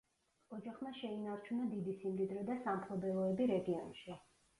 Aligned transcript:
ოჯახმა 0.57 0.91
შეინარჩუნა 0.99 1.67
დიდი 1.73 1.93
სიმდიდრე 1.99 2.45
და 2.47 2.55
სამფლობელოები 2.63 3.47
რეგიონში. 3.53 4.17